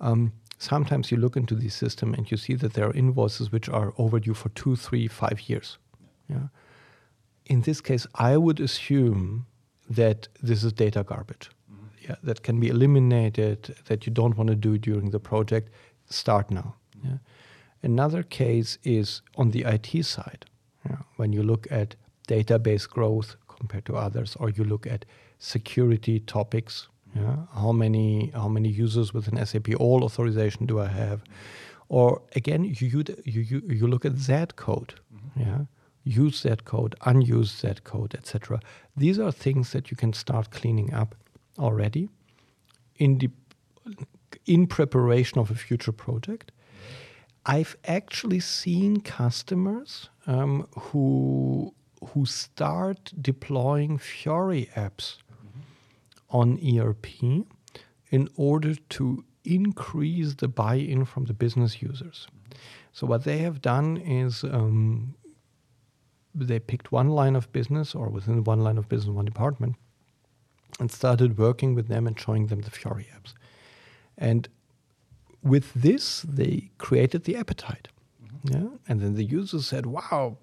[0.01, 3.69] um, sometimes you look into the system and you see that there are invoices which
[3.69, 5.79] are overdue for two, three, five years.
[6.29, 6.49] Yeah.
[7.47, 9.47] In this case, I would assume
[9.89, 11.51] that this is data garbage.
[11.73, 12.11] Mm-hmm.
[12.11, 13.75] Yeah, that can be eliminated.
[13.87, 15.71] That you don't want to do during the project.
[16.09, 16.75] Start now.
[16.99, 17.09] Mm-hmm.
[17.09, 17.19] Yeah.
[17.83, 20.45] Another case is on the IT side.
[20.89, 20.99] Yeah.
[21.17, 21.97] When you look at
[22.29, 25.07] database growth compared to others, or you look at
[25.39, 26.89] security topics.
[27.15, 27.37] Yeah.
[27.55, 31.23] How many how many users with an SAP all authorization do I have?
[31.89, 34.95] Or again, you you you, you look at that code.
[35.37, 35.65] Yeah.
[36.05, 38.61] Use Z code, unused Z code, etc.
[38.97, 41.15] These are things that you can start cleaning up
[41.59, 42.09] already
[42.97, 43.31] in the
[44.47, 46.53] in preparation of a future project.
[47.45, 51.75] I've actually seen customers um, who
[52.13, 55.17] who start deploying Fiori apps
[56.31, 57.07] on ERP
[58.11, 62.27] in order to increase the buy-in from the business users.
[62.93, 65.15] So what they have done is um,
[66.35, 69.77] they picked one line of business or within one line of business, one department,
[70.79, 73.35] and started working with them and showing them the Fiori apps.
[74.19, 74.49] And
[75.43, 77.89] with this, they created the appetite.
[78.45, 78.69] Yeah.
[78.89, 80.39] And then the users said, wow,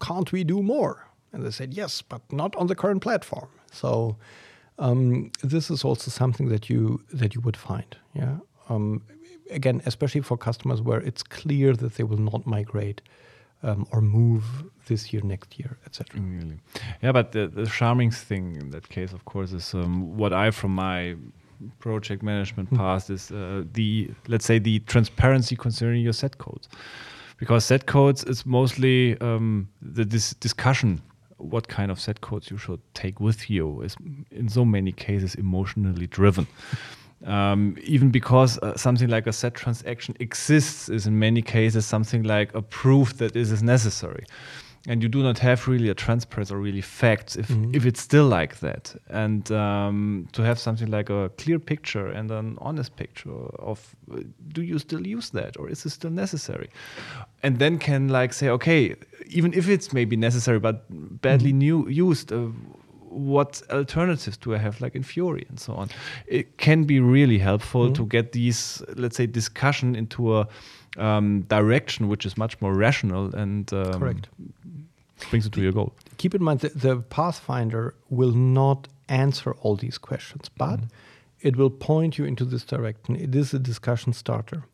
[0.00, 1.08] can't we do more?
[1.32, 3.48] And they said, yes, but not on the current platform.
[3.72, 4.16] So
[4.78, 7.96] um, this is also something that you that you would find.
[8.14, 8.36] Yeah.
[8.68, 9.02] Um,
[9.50, 13.00] again, especially for customers where it's clear that they will not migrate
[13.62, 14.44] um, or move
[14.86, 16.20] this year, next year, etc.
[16.20, 16.58] Really.
[17.02, 20.50] Yeah, but the, the charming thing in that case, of course, is um, what I,
[20.50, 21.16] from my
[21.78, 26.68] project management past, is uh, the let's say the transparency concerning your Z codes,
[27.38, 31.00] because Z codes is mostly um, the dis- discussion.
[31.38, 33.96] What kind of Z codes you should take with you is
[34.30, 36.46] in so many cases emotionally driven.
[37.24, 42.22] Um, even because uh, something like a Z transaction exists is in many cases something
[42.22, 44.24] like a proof that this is necessary
[44.88, 47.74] and you do not have really a transparency or really facts if, Mhm.
[47.74, 52.30] if it's still like that and um, to have something like a clear picture and
[52.30, 54.20] an honest picture of uh,
[54.52, 56.68] do you still use that or is it still necessary
[57.42, 58.94] and then can like say okay
[59.28, 60.84] even if it's maybe necessary but
[61.22, 62.48] badly new used uh,
[63.08, 65.88] what alternatives do I have, like in Fiori and so on?
[66.26, 70.46] It can be really helpful to get these, let's say, discussion into a
[70.98, 74.28] um, direction which is much more rational and um, Correct.
[75.30, 75.92] brings it to your goal.
[76.16, 80.80] keep in mind that the Pathfinder will not answer all these questions, but
[81.40, 83.16] it will point you into this direction.
[83.16, 84.64] It is a discussion starter.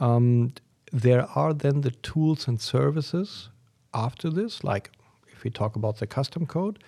[0.00, 0.52] Um,
[0.92, 3.48] there are then the tools and services
[3.94, 4.90] after this, like
[5.28, 6.82] if we talk about the custom code,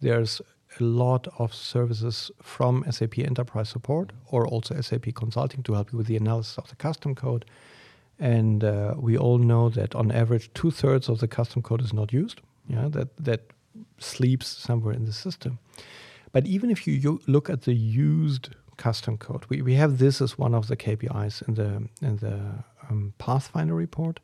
[0.00, 0.40] there's
[0.80, 5.98] a lot of services from SAP Enterprise Support or also SAP Consulting to help you
[5.98, 7.44] with the analysis of the custom code.
[8.18, 11.92] And uh, we all know that on average, two thirds of the custom code is
[11.92, 12.40] not used.
[12.66, 13.40] Yeah, that that
[13.98, 15.58] sleeps somewhere in the system.
[16.32, 20.38] But even if you look at the used custom code, we, we have this as
[20.38, 24.20] one of the KPIs in the in the um, Pathfinder report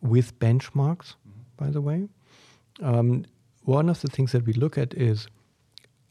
[0.00, 1.14] with benchmarks.
[1.56, 2.08] By the way,
[2.82, 3.24] um,
[3.62, 5.28] one of the things that we look at is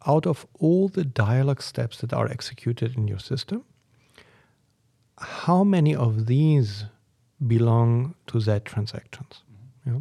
[0.06, 3.64] out of all the dialog steps that are executed in your system,
[5.20, 6.86] how many of these
[7.46, 9.44] belong to Z transactions?
[9.86, 10.00] Yeah?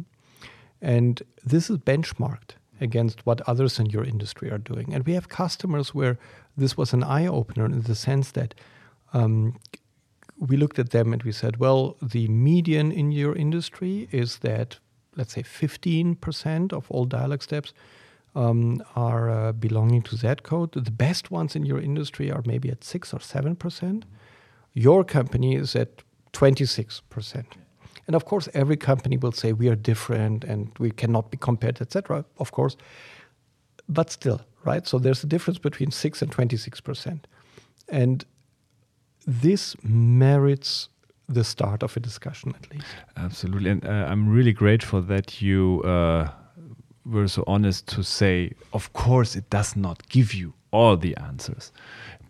[0.81, 4.93] And this is benchmarked against what others in your industry are doing.
[4.93, 6.17] And we have customers where
[6.57, 8.53] this was an eye opener in the sense that
[9.13, 9.57] um,
[10.37, 14.79] we looked at them and we said, well, the median in your industry is that,
[15.15, 17.73] let's say, 15% of all dialog steps
[18.35, 20.71] um, are uh, belonging to Z code.
[20.73, 24.03] The best ones in your industry are maybe at 6 or 7%.
[24.73, 26.01] Your company is at
[26.33, 27.45] 26%.
[28.07, 31.81] And of course, every company will say we are different and we cannot be compared,
[31.81, 32.25] etc.
[32.37, 32.75] Of course,
[33.87, 34.87] but still, right?
[34.87, 37.27] So there's a difference between six and twenty-six percent,
[37.87, 38.25] and
[39.25, 40.89] this merits
[41.29, 42.85] the start of a discussion at least.
[43.15, 46.29] Absolutely, and uh, I'm really grateful that you uh,
[47.05, 51.71] were so honest to say, of course, it does not give you all the answers,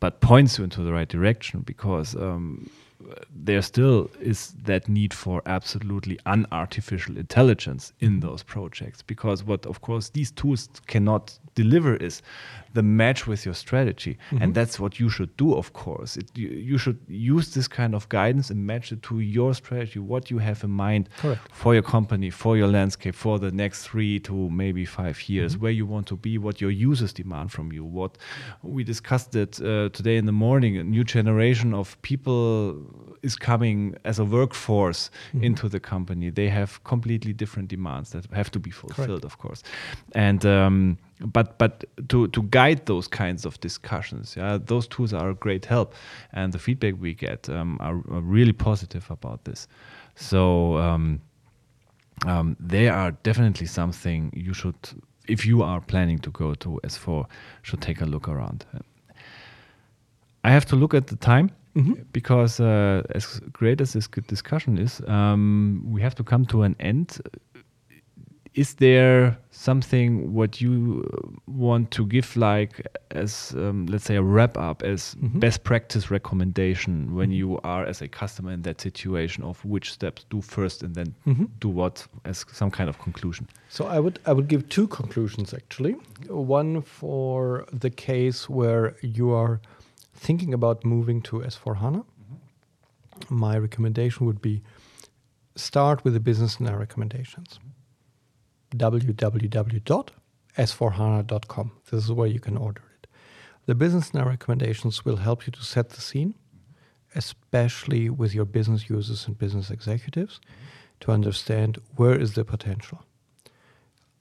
[0.03, 2.13] but points you into the right direction because.
[2.13, 2.69] Um,
[3.33, 9.81] there still is that need for absolutely unartificial intelligence in those projects because what of
[9.81, 12.21] course these tools cannot deliver is
[12.73, 14.41] the match with your strategy mm-hmm.
[14.41, 17.93] and that's what you should do of course it, you, you, should use this kind
[17.93, 21.41] of guidance and match it to your strategy what you have in mind Correct.
[21.51, 25.63] for your company for your landscape for the next three to maybe five years mm-hmm.
[25.63, 28.17] where you want to be what your users demand from you what
[28.63, 32.75] we discussed it uh, today in the morning a new generation of people
[33.21, 35.43] is coming as a workforce mm-hmm.
[35.43, 39.25] into the company they have completely different demands that have to be fulfilled Correct.
[39.25, 39.63] of course.
[40.13, 45.29] And um, but but to to guide those kinds of discussions yeah those tools are
[45.29, 45.93] a great help.
[46.31, 49.67] And the feedback we get um, are, are, really positive about this.
[50.15, 51.21] So um,
[52.25, 54.75] um, they are definitely something you should
[55.27, 57.25] if you are planning to go to s4
[57.61, 58.65] should take a look around.
[60.43, 62.05] I have to look at the time Mm -hmm.
[62.11, 66.75] because uh, as great as this discussion is, um, we have to come to an
[66.77, 67.19] end
[68.53, 71.03] is there something what you
[71.47, 75.39] want to give like as um, let's say a wrap up as mm -hmm.
[75.39, 77.39] best practice recommendation when mm-hmm.
[77.39, 81.15] you are as a customer in that situation of which steps do first and then
[81.25, 81.47] mm -hmm.
[81.59, 85.53] do what as some kind of conclusion so i would i would give two conclusions
[85.53, 85.95] actually
[86.29, 89.59] one for the case where you are
[90.13, 93.29] thinking about moving to s4 hana mm -hmm.
[93.29, 94.61] my recommendation would be
[95.55, 97.59] start with the business scenario recommendations
[98.77, 101.71] www.s4hana.com.
[101.89, 103.07] This is where you can order it.
[103.65, 106.35] The business now recommendations will help you to set the scene,
[107.15, 110.41] especially with your business users and business executives,
[111.01, 113.05] to understand where is the potential.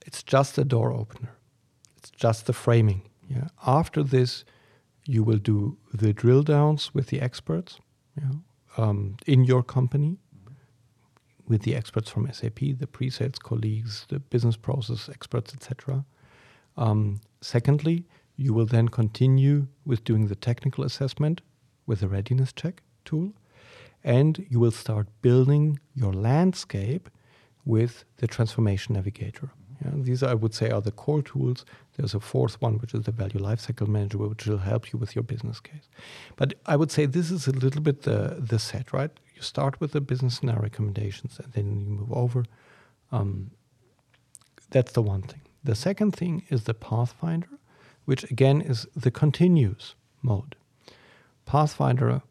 [0.07, 1.31] It's just a door opener.
[1.97, 3.09] It's just the framing.
[3.29, 3.49] Yeah.
[3.67, 4.45] After this,
[5.07, 7.79] you will do the drill downs with the experts
[8.77, 10.19] um, in your company
[11.47, 16.05] with the experts from SAP, the pre-sales colleagues, the business process experts, etc.
[16.77, 21.41] Um, secondly, you will then continue with doing the technical assessment
[21.87, 23.35] with a readiness check tool,
[24.05, 27.11] and you will start building your landscape
[27.65, 29.51] with the transformation navigator.
[29.85, 31.65] Yeah, these, I would say, are the core tools.
[31.97, 35.15] There's a fourth one, which is the value lifecycle manager, which will help you with
[35.17, 35.89] your business case.
[36.37, 39.11] But I would say this is a little bit the, the set, right?
[39.35, 42.45] You start with the business scenario recommendations and then you move over.
[43.11, 43.51] Um,
[44.71, 45.43] that's the one thing.
[45.65, 47.49] The second thing is the Pathfinder,
[48.05, 50.57] which again is the continuous mode.
[51.45, 52.23] Pathfinder,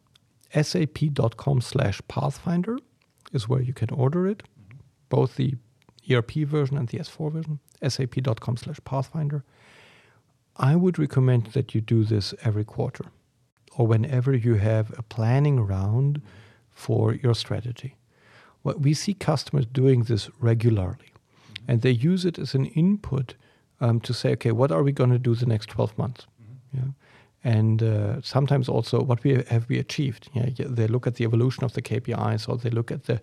[0.53, 2.77] sap.com slash Pathfinder
[3.31, 4.43] is where you can order it,
[5.09, 5.55] both the
[6.09, 9.43] ERP version and the S4 version, sap.com slash Pathfinder.
[10.57, 13.05] I would recommend that you do this every quarter
[13.77, 16.21] or whenever you have a planning round
[16.69, 17.95] for your strategy.
[18.63, 21.13] Well, we see customers doing this regularly,
[21.67, 23.35] and they use it as an input
[23.79, 26.27] um, to say, okay, what are we going to do the next 12 months?
[26.41, 26.77] Mm-hmm.
[26.77, 26.91] Yeah.
[27.43, 30.29] And uh, sometimes also, what we have we achieved?
[30.33, 33.19] Yeah, they look at the evolution of the KPIs, or they look at the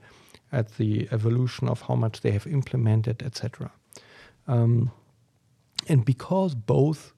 [0.52, 3.70] at the evolution of how much they have implemented, etc.
[4.46, 4.90] Um,
[5.88, 7.12] and because both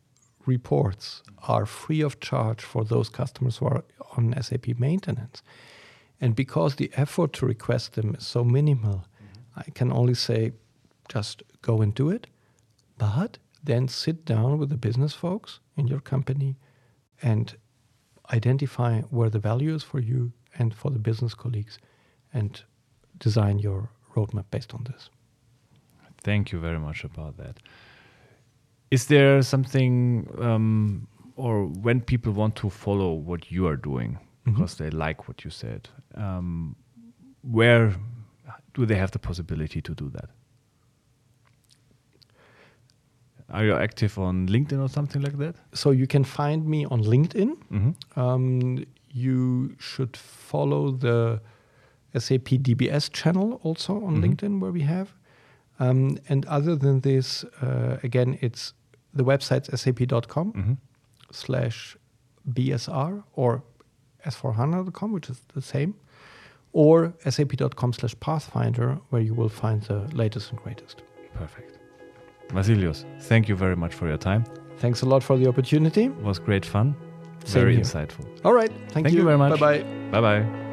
[0.47, 3.85] reports are free of charge for those customers who are
[4.17, 5.43] on SAP maintenance,
[6.21, 9.61] and because the effort to request them is so minimal, mm-hmm.
[9.61, 10.53] I can only say
[11.09, 12.27] just go and do it.
[12.99, 16.57] But then sit down with the business folks in your company
[17.23, 17.57] and
[18.33, 21.79] identify where the value is for you and for the business colleagues
[22.33, 22.63] and
[23.21, 25.11] design your roadmap based on this.
[26.23, 27.61] Thank you very much about that.
[28.91, 31.07] Is there something, um,
[31.37, 34.53] or when people want to follow what you are doing, mm-hmm.
[34.53, 35.89] because they like what you said.
[36.15, 36.77] Um,
[37.43, 37.95] where
[38.75, 40.31] do they have the possibility to do that?
[43.53, 45.57] Are you active on LinkedIn or something like that?
[45.73, 47.57] So you can find me on LinkedIn.
[47.73, 48.21] Mm-hmm.
[48.21, 51.41] Um, you should follow the
[52.19, 54.23] SAP DBS channel also on Mhm.
[54.25, 55.15] LinkedIn, where we have.
[55.79, 58.75] Um, and other than this, uh, again, it's
[59.15, 60.73] the website's sap.com Mm-hmm.
[61.31, 61.97] slash
[62.53, 63.63] BSR or
[64.25, 65.95] s4hana.com, which is the same,
[66.73, 71.03] or sap.com slash pathfinder, where you will find the latest and greatest.
[71.35, 71.79] Perfect.
[72.49, 74.45] Vasilios, thank you very much for your time.
[74.79, 76.05] Thanks a lot for the opportunity.
[76.05, 76.95] It was great fun.
[77.45, 77.85] Same very here.
[77.85, 78.25] insightful.
[78.45, 78.71] All right.
[78.89, 79.59] Thank, Thank you very much.
[79.61, 80.11] Bye bye.
[80.11, 80.70] Bye bye.